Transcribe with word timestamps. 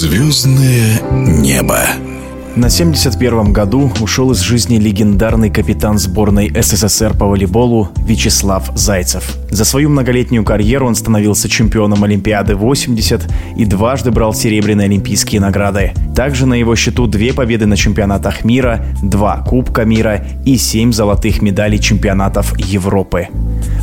Звездное 0.00 1.00
небо. 1.10 1.80
На 2.54 2.66
71-м 2.66 3.52
году 3.52 3.90
ушел 4.00 4.30
из 4.30 4.38
жизни 4.38 4.76
легендарный 4.76 5.50
капитан 5.50 5.98
сборной 5.98 6.52
СССР 6.54 7.18
по 7.18 7.26
волейболу 7.26 7.88
Вячеслав 8.06 8.70
Зайцев. 8.76 9.36
За 9.58 9.64
свою 9.64 9.88
многолетнюю 9.88 10.44
карьеру 10.44 10.86
он 10.86 10.94
становился 10.94 11.48
чемпионом 11.48 12.04
Олимпиады 12.04 12.54
80 12.54 13.28
и 13.56 13.64
дважды 13.64 14.12
брал 14.12 14.32
серебряные 14.32 14.84
олимпийские 14.84 15.40
награды. 15.40 15.94
Также 16.14 16.46
на 16.46 16.54
его 16.54 16.76
счету 16.76 17.08
две 17.08 17.32
победы 17.32 17.66
на 17.66 17.76
чемпионатах 17.76 18.44
мира, 18.44 18.86
два 19.02 19.38
Кубка 19.38 19.84
мира 19.84 20.24
и 20.44 20.56
семь 20.56 20.92
золотых 20.92 21.42
медалей 21.42 21.80
чемпионатов 21.80 22.56
Европы. 22.56 23.30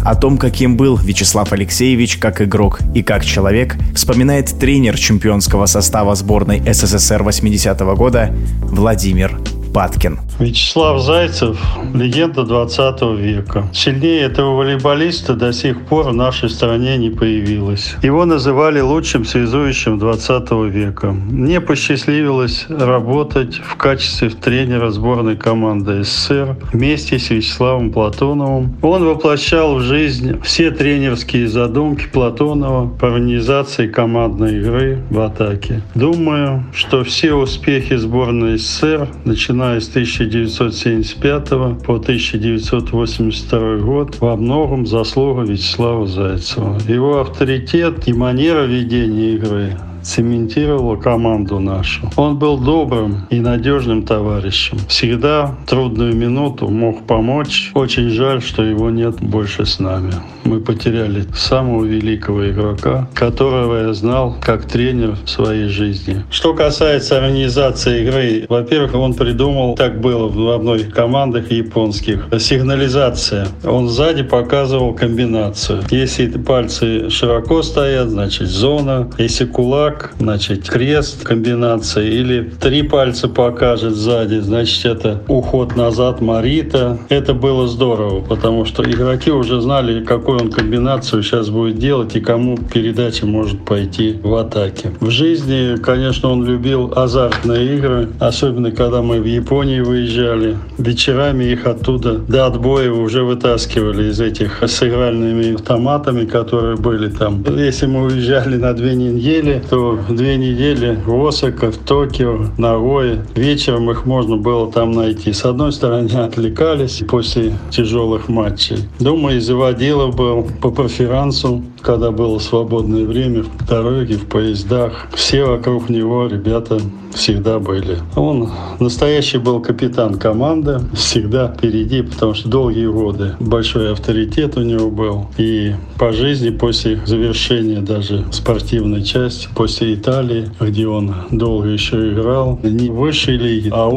О 0.06 0.16
том, 0.16 0.38
каким 0.38 0.78
был 0.78 0.96
Вячеслав 0.96 1.52
Алексеевич 1.52 2.20
как 2.20 2.42
игрок 2.42 2.80
и 2.94 3.04
как 3.04 3.26
человек, 3.26 3.76
вспоминает 3.94 4.58
тренер 4.58 4.98
чемпионского 4.98 5.66
состава 5.66 6.16
сборной 6.16 6.62
СССР 6.74 7.22
80-го 7.22 7.98
года 7.98 8.34
Владимир 8.62 9.38
Паткин. 9.76 10.20
Вячеслав 10.40 11.02
Зайцев– 11.02 11.58
легенда 11.94 12.44
20 12.44 13.02
века. 13.20 13.64
Сильнее 13.74 14.22
этого 14.22 14.56
волейболиста 14.56 15.34
до 15.34 15.52
сих 15.52 15.86
пор 15.86 16.12
в 16.12 16.14
нашей 16.14 16.50
стране 16.50 16.98
не 16.98 17.10
появилось. 17.10 17.96
Его 18.02 18.24
называли 18.24 18.80
лучшим 18.80 19.26
связующим 19.26 20.00
20 20.00 20.52
века. 20.72 21.12
Мне 21.12 21.60
посчастливилось 21.60 22.68
работать 22.70 23.56
в 23.56 23.76
качестве 23.76 24.30
тренера 24.30 24.92
сборной 24.92 25.36
команды 25.36 26.04
СССР 26.06 26.56
вместе 26.72 27.20
с 27.20 27.30
Вячеславом 27.30 27.92
Платоновым. 27.92 28.78
Он 28.82 29.04
воплощал 29.04 29.76
в 29.76 29.82
жизнь 29.82 30.40
все 30.42 30.72
тренерские 30.72 31.50
задумки 31.50 32.08
Платонова 32.14 32.88
по 32.88 33.08
организации 33.08 33.88
командной 33.88 34.60
игры 34.60 35.02
в 35.10 35.20
атаке. 35.20 35.82
Думаю, 35.96 36.64
что 36.74 37.04
все 37.04 37.34
успехи 37.34 37.98
сборной 37.98 38.58
СССР, 38.58 39.10
начиная 39.26 39.65
с 39.80 39.90
1000 39.90 40.26
1975 40.26 41.50
по 41.84 41.96
1982 41.96 43.78
год 43.78 44.18
во 44.20 44.36
многом 44.36 44.86
заслуга 44.86 45.42
Вячеслава 45.44 46.08
Зайцева. 46.08 46.80
Его 46.88 47.20
авторитет 47.20 48.08
и 48.08 48.14
манера 48.14 48.66
ведения 48.66 49.36
игры 49.36 49.78
цементировала 50.06 50.96
команду 50.96 51.60
нашу. 51.60 52.10
Он 52.16 52.38
был 52.38 52.58
добрым 52.58 53.26
и 53.30 53.40
надежным 53.40 54.04
товарищем. 54.04 54.78
Всегда 54.88 55.56
в 55.64 55.70
трудную 55.70 56.16
минуту 56.16 56.70
мог 56.70 57.06
помочь. 57.08 57.72
Очень 57.74 58.10
жаль, 58.10 58.42
что 58.42 58.64
его 58.64 58.90
нет 58.90 59.16
больше 59.22 59.66
с 59.66 59.80
нами. 59.80 60.14
Мы 60.44 60.60
потеряли 60.60 61.26
самого 61.36 61.84
великого 61.86 62.50
игрока, 62.50 63.10
которого 63.16 63.88
я 63.88 63.94
знал 63.94 64.38
как 64.42 64.66
тренер 64.66 65.18
в 65.26 65.30
своей 65.30 65.68
жизни. 65.70 66.24
Что 66.30 66.54
касается 66.54 67.18
организации 67.18 68.04
игры, 68.04 68.46
во-первых, 68.48 68.94
он 68.94 69.16
придумал, 69.16 69.76
так 69.76 70.00
было 70.00 70.28
в 70.28 70.50
одной 70.56 70.84
командах 70.84 71.52
японских, 71.52 72.28
сигнализация. 72.40 73.48
Он 73.64 73.90
сзади 73.90 74.22
показывал 74.22 74.94
комбинацию. 74.94 75.82
Если 75.90 76.28
пальцы 76.38 77.10
широко 77.10 77.64
стоят, 77.64 78.10
значит 78.10 78.48
зона. 78.48 79.10
Если 79.18 79.46
кулак 79.46 79.95
шаг, 79.96 80.12
значит, 80.20 80.70
крест 80.70 81.24
комбинация, 81.24 82.06
или 82.06 82.52
три 82.60 82.84
пальца 82.84 83.28
покажет 83.28 83.96
сзади, 83.96 84.40
значит, 84.40 84.86
это 84.86 85.22
уход 85.28 85.76
назад 85.76 86.22
Марита. 86.22 86.98
Это 87.10 87.34
было 87.34 87.68
здорово, 87.68 88.22
потому 88.22 88.66
что 88.66 88.84
игроки 88.84 89.32
уже 89.32 89.62
знали, 89.62 90.04
какую 90.04 90.40
он 90.40 90.52
комбинацию 90.52 91.24
сейчас 91.24 91.50
будет 91.50 91.78
делать 91.78 92.16
и 92.16 92.22
кому 92.22 92.58
передача 92.58 93.26
может 93.26 93.64
пойти 93.66 94.20
в 94.22 94.34
атаке. 94.36 94.92
В 95.00 95.10
жизни, 95.10 95.78
конечно, 95.78 96.30
он 96.30 96.46
любил 96.46 96.94
азартные 96.96 97.78
игры, 97.78 98.10
особенно 98.20 98.72
когда 98.72 99.02
мы 99.02 99.22
в 99.22 99.26
Японии 99.26 99.80
выезжали. 99.80 100.58
Вечерами 100.78 101.46
их 101.46 101.66
оттуда 101.66 102.16
до 102.18 102.46
отбоя 102.46 102.92
уже 102.92 103.24
вытаскивали 103.24 104.10
из 104.10 104.20
этих 104.20 104.64
с 104.64 104.84
игральными 104.84 105.56
автоматами, 105.56 106.26
которые 106.26 106.76
были 106.76 107.10
там. 107.10 107.44
Если 107.58 107.88
мы 107.88 108.06
уезжали 108.06 108.58
на 108.58 108.74
две 108.74 108.96
недели, 108.96 109.62
то 109.70 109.85
две 110.10 110.38
недели 110.38 111.00
в 111.06 111.26
Осака, 111.26 111.72
в 111.72 111.78
Токио, 111.78 112.48
Нагое. 112.58 113.26
Вечером 113.36 113.92
их 113.92 114.06
можно 114.06 114.38
было 114.38 114.72
там 114.72 114.92
найти. 114.92 115.34
С 115.34 115.46
одной 115.46 115.72
стороны, 115.72 116.10
отвлекались 116.14 117.04
после 117.08 117.54
тяжелых 117.70 118.30
матчей. 118.30 118.78
Думаю, 119.00 119.38
из 119.38 119.46
заводилов 119.46 120.16
был 120.16 120.48
по 120.62 120.72
проферансу, 120.72 121.64
когда 121.82 122.12
было 122.12 122.40
свободное 122.40 123.06
время, 123.06 123.44
в 123.44 123.68
дороге, 123.68 124.16
в 124.16 124.26
поездах. 124.28 125.08
Все 125.14 125.46
вокруг 125.46 125.90
него 125.90 126.28
ребята 126.28 126.80
всегда 127.16 127.60
были. 127.60 127.98
Он 128.16 128.52
настоящий 128.80 129.38
был 129.38 129.62
капитан 129.62 130.16
команды, 130.16 130.82
всегда 130.94 131.48
впереди, 131.48 132.02
потому 132.02 132.34
что 132.34 132.50
долгие 132.50 132.88
годы 132.88 133.36
большой 133.40 133.92
авторитет 133.92 134.58
у 134.58 134.62
него 134.62 134.90
был. 134.92 135.28
И 135.38 135.74
по 135.98 136.12
жизни 136.12 136.50
после 136.50 137.00
завершения 137.06 137.80
даже 137.80 138.26
спортивной 138.32 139.04
части, 139.04 139.48
после 139.56 139.75
Италии, 139.82 140.50
где 140.60 140.88
он 140.88 141.14
долго 141.32 141.68
еще 141.68 142.14
играл, 142.14 142.60
не 142.64 142.90
в 142.90 142.96
высшей 142.96 143.38
лиге, 143.38 143.72
а 143.74 143.90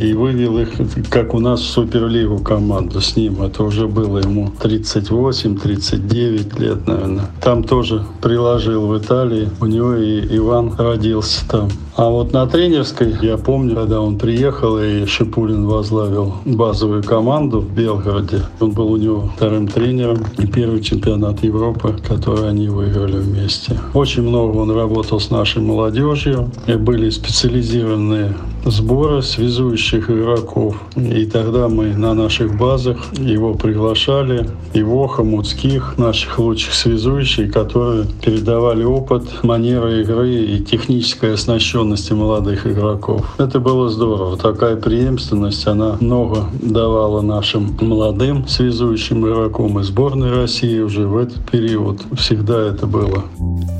и 0.00 0.12
вывел 0.12 0.58
их, 0.58 0.70
как 1.10 1.34
у 1.34 1.38
нас 1.38 1.60
в 1.60 1.66
Суперлигу 1.66 2.38
команду 2.38 3.00
с 3.00 3.16
ним. 3.16 3.42
Это 3.42 3.64
уже 3.64 3.88
было 3.88 4.18
ему 4.18 4.52
38-39 4.60 6.60
лет, 6.60 6.86
наверное. 6.86 7.30
Там 7.40 7.64
тоже 7.64 8.04
приложил 8.22 8.88
в 8.88 8.98
Италии. 8.98 9.48
У 9.60 9.66
него 9.66 9.94
и 9.94 10.36
Иван 10.36 10.74
родился 10.76 11.48
там. 11.48 11.68
А 11.96 12.08
вот 12.08 12.32
на 12.32 12.44
тренерской, 12.48 13.14
я 13.22 13.36
помню, 13.36 13.76
когда 13.76 14.00
он 14.00 14.18
приехал, 14.18 14.80
и 14.80 15.06
Шипулин 15.06 15.66
возглавил 15.66 16.34
базовую 16.44 17.04
команду 17.04 17.60
в 17.60 17.72
Белгороде. 17.72 18.42
Он 18.58 18.72
был 18.72 18.90
у 18.90 18.96
него 18.96 19.30
вторым 19.36 19.68
тренером 19.68 20.18
и 20.36 20.46
первый 20.46 20.82
чемпионат 20.82 21.44
Европы, 21.44 21.96
который 22.06 22.48
они 22.48 22.68
выиграли 22.68 23.18
вместе. 23.18 23.78
Очень 23.94 24.22
много 24.22 24.56
он 24.56 24.72
работал 24.72 25.13
с 25.18 25.30
нашей 25.30 25.62
молодежью. 25.62 26.50
И 26.66 26.74
были 26.74 27.10
специализированные 27.10 28.34
сборы 28.64 29.22
связующих 29.22 30.10
игроков. 30.10 30.76
И 30.96 31.26
тогда 31.26 31.68
мы 31.68 31.94
на 31.96 32.14
наших 32.14 32.56
базах 32.56 32.98
его 33.18 33.54
приглашали. 33.54 34.48
Его, 34.72 35.06
Хомутских, 35.06 35.98
наших 35.98 36.38
лучших 36.38 36.72
связующих, 36.72 37.52
которые 37.52 38.06
передавали 38.24 38.84
опыт, 38.84 39.24
манеры 39.42 40.00
игры 40.00 40.34
и 40.34 40.60
техническое 40.60 41.34
оснащение 41.34 41.64
вовлеченности 41.64 42.12
молодых 42.12 42.66
игроков. 42.66 43.34
Это 43.38 43.58
было 43.58 43.88
здорово. 43.88 44.36
Такая 44.36 44.76
преемственность, 44.76 45.66
она 45.66 45.96
много 46.00 46.46
давала 46.62 47.22
нашим 47.22 47.76
молодым 47.80 48.46
связующим 48.46 49.26
игрокам 49.26 49.78
и 49.80 49.82
сборной 49.82 50.30
России 50.32 50.80
уже 50.80 51.06
в 51.06 51.16
этот 51.16 51.44
период. 51.50 52.02
Всегда 52.16 52.60
это 52.68 52.86
было. 52.86 53.24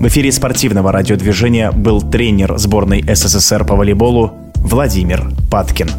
В 0.01 0.07
эфире 0.09 0.33
спортивного 0.33 0.93
радиодвижения 0.93 1.71
был 1.71 2.03
тренер 2.03 2.59
сборной 2.59 3.03
СССР 3.03 3.65
по 3.65 3.77
волейболу 3.77 4.33
Владимир 4.57 5.31
Паткин. 5.51 5.91